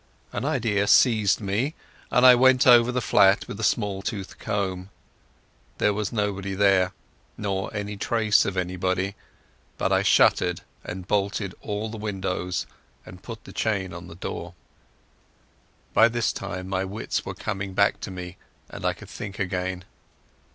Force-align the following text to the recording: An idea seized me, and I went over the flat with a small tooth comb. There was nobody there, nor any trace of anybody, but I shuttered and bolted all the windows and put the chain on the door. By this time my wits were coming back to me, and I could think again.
An 0.31 0.45
idea 0.45 0.87
seized 0.87 1.41
me, 1.41 1.75
and 2.09 2.25
I 2.25 2.33
went 2.33 2.65
over 2.65 2.91
the 2.91 3.01
flat 3.03 3.47
with 3.47 3.59
a 3.59 3.63
small 3.63 4.01
tooth 4.01 4.39
comb. 4.39 4.89
There 5.77 5.93
was 5.93 6.11
nobody 6.11 6.55
there, 6.55 6.93
nor 7.37 7.69
any 7.71 7.97
trace 7.97 8.43
of 8.43 8.57
anybody, 8.57 9.13
but 9.77 9.91
I 9.91 10.01
shuttered 10.01 10.61
and 10.83 11.07
bolted 11.07 11.53
all 11.61 11.87
the 11.89 11.97
windows 11.97 12.65
and 13.05 13.21
put 13.21 13.43
the 13.43 13.53
chain 13.53 13.93
on 13.93 14.07
the 14.07 14.15
door. 14.15 14.55
By 15.93 16.07
this 16.07 16.33
time 16.33 16.67
my 16.67 16.83
wits 16.83 17.23
were 17.23 17.35
coming 17.35 17.75
back 17.75 17.99
to 17.99 18.09
me, 18.09 18.37
and 18.71 18.83
I 18.85 18.93
could 18.93 19.07
think 19.09 19.37
again. 19.37 19.83